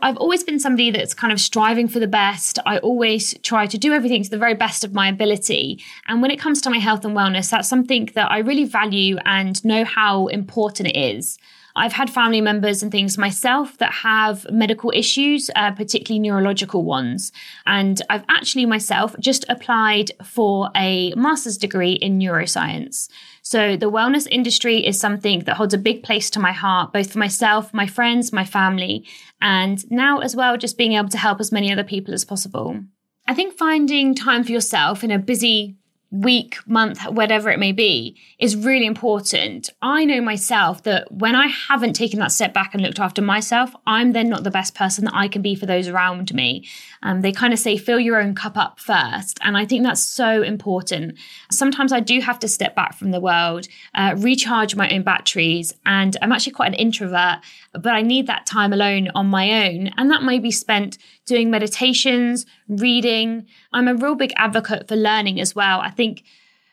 I've 0.00 0.16
always 0.18 0.44
been 0.44 0.60
somebody 0.60 0.92
that's 0.92 1.12
kind 1.12 1.32
of 1.32 1.40
striving 1.40 1.88
for 1.88 1.98
the 1.98 2.06
best. 2.06 2.60
I 2.64 2.78
always 2.78 3.36
try 3.42 3.66
to 3.66 3.76
do 3.76 3.92
everything 3.92 4.22
to 4.22 4.30
the 4.30 4.38
very 4.38 4.54
best 4.54 4.84
of 4.84 4.94
my 4.94 5.08
ability. 5.08 5.82
And 6.06 6.22
when 6.22 6.30
it 6.30 6.38
comes 6.38 6.60
to 6.60 6.70
my 6.70 6.78
health 6.78 7.04
and 7.04 7.16
wellness, 7.16 7.50
that's 7.50 7.68
something 7.68 8.08
that 8.14 8.30
I 8.30 8.38
really 8.38 8.64
value 8.64 9.16
and 9.24 9.64
know 9.64 9.84
how 9.84 10.28
important 10.28 10.90
it 10.90 10.96
is. 10.96 11.36
I've 11.78 11.92
had 11.92 12.10
family 12.10 12.40
members 12.40 12.82
and 12.82 12.92
things 12.92 13.16
myself 13.16 13.78
that 13.78 13.92
have 13.92 14.46
medical 14.50 14.92
issues, 14.94 15.50
uh, 15.56 15.72
particularly 15.72 16.18
neurological 16.18 16.84
ones. 16.84 17.32
And 17.66 18.02
I've 18.10 18.24
actually 18.28 18.66
myself 18.66 19.14
just 19.20 19.46
applied 19.48 20.10
for 20.24 20.70
a 20.76 21.14
master's 21.14 21.56
degree 21.56 21.92
in 21.92 22.18
neuroscience. 22.18 23.08
So 23.42 23.76
the 23.76 23.90
wellness 23.90 24.28
industry 24.30 24.86
is 24.86 25.00
something 25.00 25.40
that 25.44 25.56
holds 25.56 25.72
a 25.72 25.78
big 25.78 26.02
place 26.02 26.28
to 26.30 26.40
my 26.40 26.52
heart, 26.52 26.92
both 26.92 27.12
for 27.12 27.18
myself, 27.18 27.72
my 27.72 27.86
friends, 27.86 28.32
my 28.32 28.44
family, 28.44 29.06
and 29.40 29.90
now 29.90 30.18
as 30.18 30.36
well, 30.36 30.58
just 30.58 30.76
being 30.76 30.92
able 30.92 31.08
to 31.08 31.16
help 31.16 31.40
as 31.40 31.50
many 31.50 31.72
other 31.72 31.84
people 31.84 32.12
as 32.12 32.26
possible. 32.26 32.78
I 33.26 33.34
think 33.34 33.56
finding 33.56 34.14
time 34.14 34.44
for 34.44 34.52
yourself 34.52 35.02
in 35.02 35.10
a 35.10 35.18
busy 35.18 35.77
week, 36.10 36.56
month, 36.66 37.02
whatever 37.02 37.50
it 37.50 37.58
may 37.58 37.72
be, 37.72 38.16
is 38.38 38.56
really 38.56 38.86
important. 38.86 39.68
I 39.82 40.06
know 40.06 40.22
myself 40.22 40.82
that 40.84 41.12
when 41.12 41.34
I 41.34 41.48
haven't 41.48 41.92
taken 41.92 42.18
that 42.20 42.32
step 42.32 42.54
back 42.54 42.72
and 42.72 42.82
looked 42.82 42.98
after 42.98 43.20
myself, 43.20 43.74
I'm 43.86 44.12
then 44.12 44.30
not 44.30 44.42
the 44.42 44.50
best 44.50 44.74
person 44.74 45.04
that 45.04 45.14
I 45.14 45.28
can 45.28 45.42
be 45.42 45.54
for 45.54 45.66
those 45.66 45.86
around 45.86 46.32
me. 46.32 46.66
Um, 47.02 47.20
they 47.20 47.32
kind 47.32 47.52
of 47.52 47.58
say, 47.58 47.76
fill 47.76 48.00
your 48.00 48.20
own 48.20 48.34
cup 48.34 48.56
up 48.56 48.80
first. 48.80 49.38
And 49.42 49.56
I 49.56 49.66
think 49.66 49.84
that's 49.84 50.02
so 50.02 50.42
important. 50.42 51.18
Sometimes 51.50 51.92
I 51.92 52.00
do 52.00 52.20
have 52.20 52.38
to 52.38 52.48
step 52.48 52.74
back 52.74 52.94
from 52.94 53.10
the 53.10 53.20
world, 53.20 53.68
uh, 53.94 54.14
recharge 54.16 54.74
my 54.74 54.90
own 54.90 55.02
batteries. 55.02 55.74
And 55.84 56.16
I'm 56.22 56.32
actually 56.32 56.52
quite 56.52 56.68
an 56.68 56.74
introvert, 56.74 57.40
but 57.72 57.92
I 57.92 58.00
need 58.00 58.26
that 58.28 58.46
time 58.46 58.72
alone 58.72 59.10
on 59.14 59.26
my 59.26 59.66
own. 59.66 59.90
And 59.98 60.10
that 60.10 60.22
may 60.22 60.38
be 60.38 60.50
spent 60.50 60.96
doing 61.26 61.50
meditations, 61.50 62.46
reading. 62.68 63.46
I'm 63.72 63.88
a 63.88 63.94
real 63.94 64.14
big 64.14 64.32
advocate 64.36 64.88
for 64.88 64.96
learning 64.96 65.40
as 65.40 65.54
well. 65.54 65.80
I 65.80 65.90
think 65.90 66.24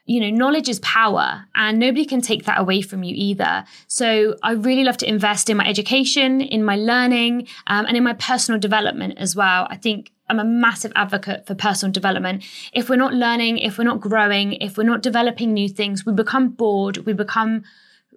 you 0.06 0.20
know, 0.20 0.30
knowledge 0.30 0.70
is 0.70 0.80
power 0.82 1.46
and 1.56 1.80
nobody 1.80 2.06
can 2.06 2.22
take 2.22 2.46
that 2.46 2.60
away 2.60 2.82
from 2.82 3.04
you 3.04 3.16
either. 3.18 3.66
So 3.88 4.36
I 4.44 4.52
really 4.52 4.84
love 4.84 4.98
to 4.98 5.10
invest 5.10 5.50
in 5.50 5.58
my 5.58 5.68
education, 5.68 6.42
in 6.42 6.64
my 6.64 6.76
learning, 6.76 7.48
um, 7.68 7.86
and 7.88 7.98
in 7.98 8.04
my 8.04 8.14
personal 8.14 8.60
development 8.60 9.16
as 9.18 9.36
well. 9.36 9.68
I 9.70 9.78
think 9.78 10.12
I'm 10.30 10.40
a 10.40 10.46
massive 10.46 10.92
advocate 10.96 11.48
for 11.48 11.56
personal 11.56 11.92
development. 11.92 12.44
If 12.72 12.90
we're 12.90 12.98
not 12.98 13.14
learning, 13.14 13.58
if 13.58 13.78
we're 13.78 13.84
not 13.84 14.00
growing, 14.00 14.54
if 14.54 14.78
we're 14.78 14.84
not 14.84 15.02
developing 15.02 15.54
new 15.54 15.70
things, 15.70 16.06
we 16.06 16.14
become 16.14 16.50
bored, 16.50 16.98
we 17.00 17.14
become 17.14 17.64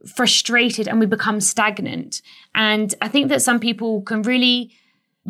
frustrated, 0.06 0.88
and 0.88 1.00
we 1.00 1.06
become 1.06 1.40
stagnant. 1.40 2.22
And 2.54 2.94
I 3.02 3.08
think 3.08 3.28
that 3.28 3.42
some 3.42 3.60
people 3.60 4.02
can 4.02 4.22
really 4.22 4.72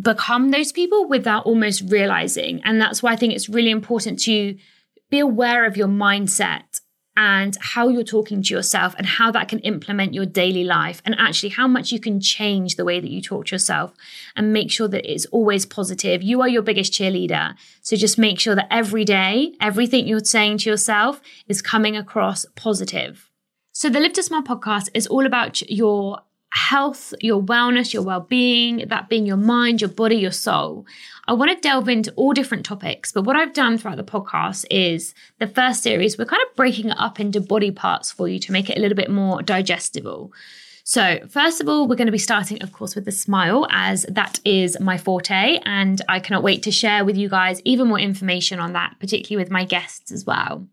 become 0.01 0.51
those 0.51 0.73
people 0.73 1.09
without 1.09 1.47
almost 1.47 1.83
realizing. 1.91 2.61
And 2.65 2.81
that's 2.81 3.03
why 3.03 3.13
I 3.13 3.17
think 3.17 3.33
it's 3.33 3.49
really 3.49 3.71
important 3.71 4.19
to 4.21 4.57
be 5.11 5.19
aware 5.19 5.65
of 5.65 5.77
your 5.77 5.89
mindset 5.89 6.81
and 7.17 7.57
how 7.61 7.89
you're 7.89 8.05
talking 8.05 8.45
to 8.45 8.55
yourself 8.55 8.95
and 8.97 9.05
how 9.05 9.33
that 9.33 9.49
can 9.49 9.59
implement 9.61 10.15
your 10.15 10.25
daily 10.25 10.63
life 10.63 11.03
and 11.05 11.17
actually 11.19 11.49
how 11.49 11.67
much 11.67 11.91
you 11.91 11.99
can 11.99 12.21
change 12.21 12.77
the 12.77 12.85
way 12.85 13.01
that 13.01 13.11
you 13.11 13.21
talk 13.21 13.47
to 13.47 13.55
yourself 13.57 13.93
and 14.37 14.53
make 14.53 14.71
sure 14.71 14.87
that 14.87 15.11
it's 15.11 15.27
always 15.27 15.67
positive. 15.67 16.23
You 16.23 16.41
are 16.43 16.49
your 16.49 16.63
biggest 16.63 16.93
cheerleader. 16.93 17.57
So 17.83 17.97
just 17.97 18.19
make 18.19 18.39
sure 18.39 18.55
that 18.55 18.69
every 18.71 19.05
day, 19.05 19.55
everything 19.61 20.07
you're 20.07 20.21
saying 20.21 20.59
to 20.59 20.71
yourself 20.71 21.21
is 21.49 21.61
coming 21.61 21.97
across 21.97 22.47
positive. 22.55 23.29
So 23.73 23.89
the 23.89 23.99
Live 23.99 24.13
to 24.13 24.23
Smile 24.23 24.43
podcast 24.43 24.89
is 24.95 25.09
all 25.09 25.27
about 25.27 25.69
your 25.69 26.21
health, 26.59 27.15
your 27.21 27.41
wellness, 27.41 27.93
your 27.93 28.03
well 28.03 28.21
being, 28.21 28.85
that 28.89 29.09
being 29.09 29.27
your 29.27 29.37
mind, 29.37 29.81
your 29.81 29.91
body, 29.91 30.17
your 30.17 30.33
soul. 30.33 30.85
I 31.27 31.33
want 31.33 31.51
to 31.51 31.61
delve 31.61 31.89
into 31.89 32.13
all 32.13 32.33
different 32.33 32.67
topics, 32.67 33.13
but 33.13 33.23
what 33.23 33.37
I've 33.37 33.53
done 33.53 33.79
throughout 33.79 33.97
the 33.97 34.05
podcast 34.05 34.67
is 34.71 35.15
the 35.39 35.47
first 35.47 35.83
series, 35.83 36.19
we're 36.19 36.25
kind 36.25 36.43
of 36.49 36.57
breaking 36.57 36.91
it 36.91 36.97
up 36.99 37.21
into 37.21 37.41
body 37.41 37.71
parts 37.71 38.11
for 38.11 38.29
you 38.29 38.39
to 38.41 38.53
make 38.53 38.69
it 38.69 38.77
a 38.77 38.81
little 38.81 38.97
bit 38.97 39.11
more 39.11 39.41
digestible. 39.43 40.33
So, 40.85 41.21
first 41.29 41.61
of 41.61 41.69
all, 41.69 41.87
we're 41.87 41.97
going 41.97 42.07
to 42.07 42.13
be 42.13 42.19
starting, 42.19 42.63
of 42.63 42.73
course, 42.73 42.95
with 42.95 43.05
the 43.05 43.13
smile, 43.13 43.67
as 43.71 44.07
that 44.09 44.41
is 44.45 44.81
my 44.81 44.97
forte. 44.97 45.61
And 45.65 46.01
I 46.09 46.19
cannot 46.19 46.43
wait 46.43 46.63
to 46.63 46.71
share 46.73 47.05
with 47.05 47.17
you 47.17 47.29
guys 47.29 47.61
even 47.65 47.89
more 47.89 47.99
information 48.01 48.59
on 48.59 48.73
that, 48.73 48.97
particularly 48.99 49.45
with 49.45 49.53
my 49.53 49.65
guests 49.65 50.11
as 50.11 50.25
well. 50.25 50.67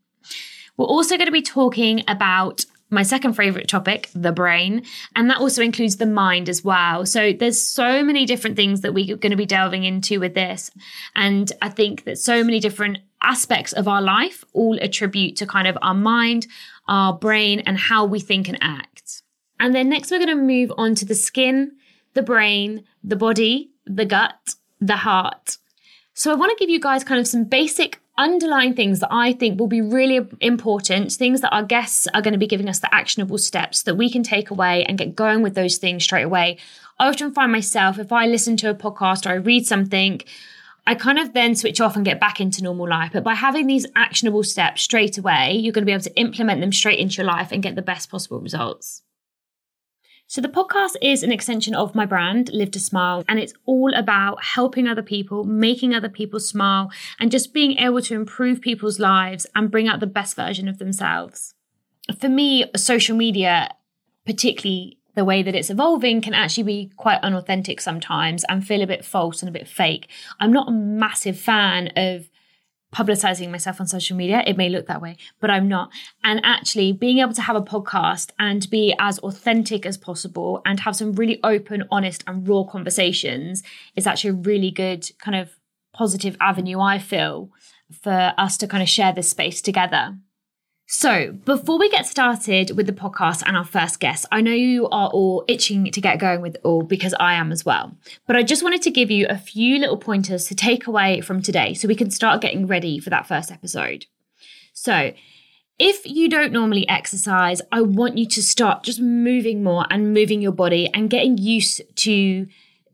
We're 0.78 0.86
also 0.86 1.18
going 1.18 1.28
to 1.28 1.34
be 1.34 1.42
talking 1.42 2.04
about 2.08 2.66
my 2.96 3.04
second 3.04 3.34
favorite 3.34 3.68
topic, 3.68 4.10
the 4.16 4.32
brain. 4.32 4.84
And 5.16 5.30
that 5.30 5.38
also 5.38 5.62
includes 5.62 5.98
the 5.98 6.08
mind 6.08 6.50
as 6.50 6.64
well. 6.64 7.06
So 7.06 7.32
there's 7.34 7.62
so 7.62 8.04
many 8.04 8.26
different 8.26 8.56
things 8.56 8.82
that 8.82 8.94
we're 8.94 9.16
going 9.18 9.32
to 9.32 9.36
be 9.36 9.46
delving 9.46 9.84
into 9.84 10.20
with 10.20 10.34
this. 10.34 10.72
And 11.16 11.52
I 11.62 11.70
think 11.70 12.06
that 12.06 12.18
so 12.18 12.44
many 12.44 12.60
different 12.60 12.98
aspects 13.22 13.74
of 13.74 13.88
our 13.88 14.02
life 14.02 14.44
all 14.54 14.78
attribute 14.82 15.36
to 15.38 15.46
kind 15.46 15.68
of 15.68 15.78
our 15.82 15.94
mind, 15.94 16.48
our 16.88 17.14
brain, 17.14 17.60
and 17.68 17.78
how 17.78 18.06
we 18.06 18.20
think 18.20 18.48
and 18.48 18.58
act. 18.62 19.22
And 19.60 19.76
then 19.76 19.90
next, 19.90 20.10
we're 20.10 20.18
going 20.18 20.30
to 20.30 20.36
move 20.36 20.72
on 20.78 20.96
to 20.96 21.06
the 21.06 21.16
skin, 21.16 21.74
the 22.14 22.24
brain, 22.24 22.84
the 23.04 23.16
body, 23.16 23.72
the 23.86 24.06
gut, 24.06 24.56
the 24.82 24.98
heart. 24.98 25.58
So 26.14 26.32
I 26.32 26.36
want 26.36 26.52
to 26.52 26.62
give 26.62 26.70
you 26.70 26.80
guys 26.80 27.04
kind 27.04 27.20
of 27.20 27.28
some 27.28 27.44
basic 27.44 28.00
underlying 28.18 28.74
things 28.74 29.00
that 29.02 29.12
I 29.12 29.34
think 29.34 29.60
will 29.60 29.68
be 29.68 29.82
really 29.82 30.28
important, 30.40 31.12
things 31.12 31.42
that 31.42 31.54
our 31.54 31.64
guests 31.64 32.08
are 32.14 32.22
going 32.22 32.34
to 32.34 32.40
be 32.40 32.48
giving 32.48 32.70
us 32.70 32.80
the 32.80 32.94
actionable 32.94 33.38
steps 33.38 33.84
that 33.84 33.96
we 33.96 34.10
can 34.10 34.24
take 34.24 34.50
away 34.50 34.86
and 34.86 34.98
get 34.98 35.16
going 35.16 35.42
with 35.42 35.56
those 35.56 35.78
things 35.78 36.04
straight 36.04 36.24
away. 36.24 36.58
I 37.00 37.08
often 37.08 37.34
find 37.34 37.52
myself, 37.52 38.00
if 38.00 38.12
I 38.12 38.26
listen 38.26 38.56
to 38.58 38.70
a 38.70 38.76
podcast 38.76 39.26
or 39.26 39.32
I 39.32 39.36
read 39.36 39.66
something, 39.68 40.22
I 40.88 40.96
kind 40.96 41.20
of 41.20 41.34
then 41.34 41.56
switch 41.56 41.82
off 41.82 41.96
and 41.96 42.06
get 42.06 42.20
back 42.20 42.40
into 42.40 42.64
normal 42.64 42.88
life. 42.88 43.12
But 43.14 43.24
by 43.24 43.34
having 43.34 43.68
these 43.68 43.88
actionable 43.96 44.44
steps 44.44 44.84
straight 44.84 45.18
away, 45.18 45.54
you're 45.54 45.74
going 45.74 45.82
to 45.82 45.86
be 45.86 45.92
able 45.92 46.04
to 46.04 46.20
implement 46.20 46.62
them 46.62 46.72
straight 46.72 47.00
into 47.00 47.18
your 47.18 47.26
life 47.26 47.52
and 47.52 47.64
get 47.64 47.76
the 47.76 47.82
best 47.82 48.10
possible 48.10 48.40
results. 48.40 49.02
So, 50.28 50.42
the 50.42 50.48
podcast 50.48 50.96
is 51.04 51.22
an 51.22 51.32
extension 51.32 51.76
of 51.76 51.94
my 51.94 52.08
brand, 52.08 52.50
Live 52.52 52.72
to 52.72 52.80
Smile, 52.80 53.24
and 53.30 53.38
it's 53.38 53.54
all 53.66 53.94
about 53.94 54.44
helping 54.44 54.88
other 54.88 55.04
people, 55.04 55.44
making 55.44 55.94
other 55.94 56.10
people 56.10 56.40
smile, 56.40 56.92
and 57.20 57.30
just 57.30 57.54
being 57.54 57.78
able 57.78 58.02
to 58.02 58.16
improve 58.16 58.60
people's 58.60 59.00
lives 59.00 59.46
and 59.54 59.70
bring 59.70 59.88
out 59.88 60.00
the 60.00 60.08
best 60.08 60.36
version 60.36 60.68
of 60.68 60.80
themselves. 60.80 61.54
For 62.20 62.28
me, 62.28 62.66
social 62.76 63.16
media, 63.16 63.70
particularly 64.26 64.98
the 65.14 65.26
way 65.26 65.44
that 65.44 65.54
it's 65.54 65.70
evolving, 65.70 66.22
can 66.22 66.34
actually 66.34 66.64
be 66.64 66.92
quite 66.98 67.22
unauthentic 67.22 67.80
sometimes 67.80 68.44
and 68.46 68.66
feel 68.66 68.82
a 68.82 68.88
bit 68.88 69.06
false 69.06 69.44
and 69.44 69.50
a 69.50 69.54
bit 69.54 69.68
fake. 69.68 70.10
I'm 70.40 70.52
not 70.52 70.70
a 70.70 70.72
massive 70.72 71.40
fan 71.40 71.92
of 71.96 72.32
publicizing 72.96 73.52
myself 73.52 73.82
on 73.82 73.88
social 73.88 74.16
media. 74.16 74.42
It 74.48 74.56
may 74.56 74.70
look 74.70 74.88
that 74.88 75.02
way, 75.02 75.18
but 75.42 75.50
I'm 75.50 75.68
not. 75.68 75.90
And 76.24 76.40
actually, 76.44 76.94
being 76.94 77.20
able 77.20 77.34
to 77.34 77.42
have 77.42 77.56
a 77.56 77.62
podcast 77.62 78.32
and 78.40 78.70
be 78.70 78.96
as 79.00 79.20
authentic 79.20 79.86
as 79.86 79.98
possible 79.98 80.62
and 80.66 80.80
have 80.80 80.96
some 80.96 81.12
really 81.12 81.40
open, 81.44 81.84
honest, 81.92 82.24
and 82.26 82.48
raw 82.48 82.64
conversations 82.64 83.64
is 83.96 84.08
actually 84.08 84.30
a 84.30 84.34
really 84.34 84.72
good 84.72 85.10
kind 85.20 85.36
of 85.36 85.60
positive 85.94 86.38
avenue, 86.40 86.80
I 86.80 87.00
feel, 87.00 87.50
for 87.92 88.34
us 88.38 88.58
to 88.58 88.68
kind 88.68 88.82
of 88.82 88.90
share 88.90 89.12
this 89.12 89.30
space 89.30 89.62
together. 89.62 90.18
So, 90.88 91.32
before 91.32 91.80
we 91.80 91.90
get 91.90 92.06
started 92.06 92.78
with 92.78 92.86
the 92.86 92.94
podcast 92.94 93.42
and 93.44 93.58
our 93.58 93.66
first 93.66 94.00
guest, 94.00 94.28
I 94.32 94.42
know 94.42 94.52
you 94.52 94.88
are 94.90 95.10
all 95.10 95.44
itching 95.48 95.90
to 95.90 96.00
get 96.00 96.20
going 96.20 96.42
with 96.42 96.56
it 96.56 96.62
all 96.64 96.84
because 96.84 97.16
I 97.20 97.34
am 97.34 97.52
as 97.52 97.66
well. 97.66 97.98
But 98.28 98.36
I 98.36 98.44
just 98.44 98.62
wanted 98.62 98.84
to 98.84 98.92
give 98.92 99.10
you 99.10 99.26
a 99.28 99.38
few 99.38 99.80
little 99.80 99.98
pointers 99.98 100.46
to 100.46 100.56
take 100.56 100.86
away 100.86 101.22
from 101.22 101.42
today 101.42 101.74
so 101.74 101.88
we 101.88 101.96
can 101.96 102.12
start 102.12 102.40
getting 102.40 102.68
ready 102.68 103.00
for 103.00 103.10
that 103.10 103.28
first 103.28 103.52
episode. 103.52 104.06
So, 104.74 105.14
if 105.80 106.06
you 106.06 106.30
don't 106.30 106.54
normally 106.54 106.88
exercise, 106.88 107.64
I 107.72 107.82
want 107.82 108.20
you 108.20 108.28
to 108.28 108.44
start 108.44 108.84
just 108.84 109.02
moving 109.02 109.64
more 109.64 109.88
and 109.90 110.14
moving 110.14 110.40
your 110.40 110.52
body 110.52 110.88
and 110.94 111.10
getting 111.10 111.40
used 111.40 111.82
to 111.96 112.46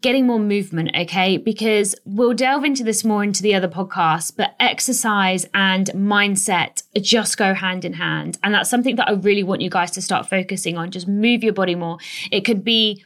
getting 0.02 0.26
more 0.26 0.40
movement, 0.40 0.92
okay? 0.96 1.38
Because 1.38 1.96
we'll 2.06 2.34
delve 2.34 2.64
into 2.64 2.84
this 2.84 3.04
more 3.04 3.24
into 3.24 3.44
the 3.44 3.54
other 3.54 3.68
podcast, 3.68 4.36
but 4.36 4.56
exercise 4.60 5.46
and 5.54 5.88
mindset 5.90 6.84
just 7.00 7.38
go 7.38 7.54
hand 7.54 7.86
in 7.86 7.94
hand. 7.94 8.38
And 8.44 8.54
that's 8.54 8.70
something 8.70 8.96
that 8.96 9.08
I 9.08 9.14
really 9.14 9.44
want 9.44 9.62
you 9.62 9.70
guys 9.70 9.92
to 9.92 10.02
start 10.02 10.28
focusing 10.28 10.78
on. 10.78 10.92
Just 10.92 11.08
move 11.08 11.44
your 11.44 11.54
body 11.54 11.76
more. 11.76 11.98
It 12.32 12.42
could 12.42 12.64
be 12.64 13.04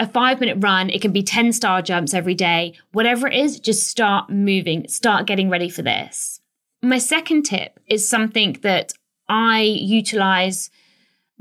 a 0.00 0.08
five 0.08 0.40
minute 0.40 0.56
run, 0.60 0.90
it 0.90 1.00
can 1.00 1.12
be 1.12 1.22
10 1.22 1.52
star 1.52 1.80
jumps 1.82 2.14
every 2.14 2.34
day. 2.34 2.74
Whatever 2.92 3.28
it 3.28 3.34
is, 3.34 3.60
just 3.60 3.86
start 3.86 4.30
moving, 4.30 4.88
start 4.88 5.26
getting 5.26 5.48
ready 5.48 5.68
for 5.68 5.82
this. 5.82 6.40
My 6.82 6.98
second 6.98 7.44
tip 7.44 7.78
is 7.86 8.08
something 8.08 8.58
that 8.62 8.94
I 9.28 9.60
utilize 9.62 10.70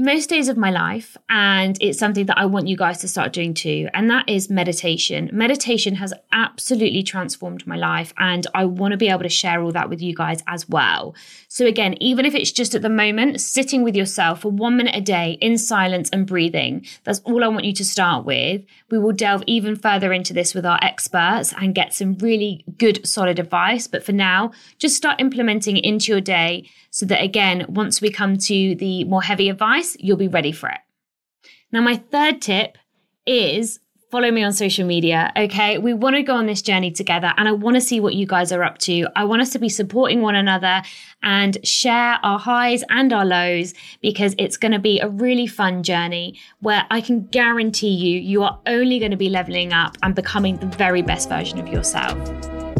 most 0.02 0.30
days 0.30 0.50
of 0.50 0.58
my 0.58 0.72
life 0.72 1.16
and 1.30 1.78
it's 1.80 2.00
something 2.00 2.26
that 2.26 2.38
I 2.38 2.46
want 2.46 2.68
you 2.68 2.76
guys 2.76 2.98
to 3.00 3.08
start 3.08 3.34
doing 3.34 3.54
too 3.54 3.88
and 3.94 4.10
that 4.10 4.28
is 4.28 4.50
meditation. 4.50 5.30
Meditation 5.32 5.94
has 5.96 6.12
absolutely 6.32 7.04
transformed 7.04 7.68
my 7.68 7.76
life 7.76 8.12
and 8.18 8.48
I 8.56 8.66
want 8.66 8.94
to 8.94 8.98
be 8.98 9.10
able 9.10 9.22
to 9.22 9.30
share 9.30 9.62
all 9.62 9.72
that 9.74 9.90
with 9.90 10.02
you 10.02 10.16
guys 10.16 10.42
as 10.48 10.68
well. 10.68 11.14
So 11.50 11.68
again, 11.68 12.02
even 12.02 12.26
if 12.26 12.34
it's 12.34 12.52
just 12.52 12.74
at 12.74 12.82
the 12.82 12.90
moment 12.90 13.42
sitting 13.42 13.84
with 13.84 13.96
yourself 13.96 14.42
for 14.42 14.50
1 14.50 14.76
minute 14.76 14.96
a 14.96 15.02
day 15.02 15.38
in 15.40 15.60
silence 15.60 16.10
and 16.12 16.26
breathing, 16.26 16.84
that's 17.04 17.20
all 17.20 17.44
I 17.44 17.48
want 17.50 17.66
you 17.66 17.74
to 17.74 17.86
start 17.86 18.26
with. 18.26 18.64
We 18.90 18.98
will 18.98 19.12
delve 19.12 19.44
even 19.46 19.76
further 19.76 20.12
into 20.12 20.34
this 20.34 20.56
with 20.56 20.66
our 20.66 20.80
experts 20.82 21.54
and 21.54 21.76
get 21.76 21.94
some 21.94 22.16
really 22.16 22.66
good 22.80 23.06
solid 23.06 23.38
advice, 23.38 23.86
but 23.86 24.04
for 24.04 24.14
now, 24.14 24.52
just 24.80 24.96
start 24.96 25.22
implementing 25.22 25.78
it 25.78 25.86
into 25.86 26.12
your 26.12 26.22
day 26.22 26.68
so 26.90 27.06
that 27.06 27.24
again, 27.24 27.66
once 27.70 28.02
we 28.02 28.10
come 28.10 28.38
to 28.38 28.76
the 28.76 29.06
more 29.06 29.22
heavy 29.22 29.48
advice, 29.48 29.91
you'll 30.00 30.18
be 30.18 30.28
ready 30.28 30.52
for 30.52 30.70
it. 30.70 30.80
Now, 31.72 31.82
my 31.82 31.96
third 31.96 32.42
tip 32.42 32.78
is 33.26 33.80
follow 34.12 34.30
me 34.30 34.44
on 34.44 34.52
social 34.52 34.86
media. 34.86 35.32
Okay. 35.38 35.78
We 35.78 35.94
want 35.94 36.18
to 36.18 36.22
go 36.22 36.36
on 36.36 36.46
this 36.46 36.62
journey 36.62 36.92
together 36.92 37.34
and 37.38 37.48
I 37.48 37.54
want 37.54 37.76
to 37.76 37.82
see 37.82 38.02
what 38.02 38.14
you 38.14 38.28
guys 38.28 38.52
are 38.52 38.62
up 38.62 38.78
to. 38.80 39.08
I 39.16 39.24
want 39.24 39.42
us 39.42 39.52
to 39.52 39.60
be 39.60 39.70
supporting 39.70 40.22
one 40.22 40.36
another 40.36 40.82
and 41.24 41.58
share 41.66 42.20
our 42.22 42.38
highs 42.38 42.84
and 42.90 43.14
our 43.14 43.26
lows 43.26 43.74
because 44.02 44.36
it's 44.38 44.58
going 44.58 44.74
to 44.74 44.80
be 44.80 45.00
a 45.00 45.08
really 45.08 45.48
fun 45.48 45.82
journey 45.82 46.38
where 46.60 46.86
I 46.92 47.00
can 47.00 47.26
guarantee 47.28 47.94
you, 47.94 48.20
you 48.20 48.44
are 48.44 48.60
only 48.66 49.00
going 49.00 49.12
to 49.12 49.18
be 49.18 49.30
leveling 49.30 49.72
up 49.72 49.98
and 50.04 50.14
becoming 50.14 50.58
the 50.58 50.68
very 50.68 51.02
best 51.02 51.30
version 51.30 51.58
of 51.58 51.70
yourself. 51.70 52.71